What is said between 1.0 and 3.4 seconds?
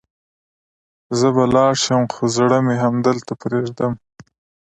زه به لاړ شم، خو زړه مې همدلته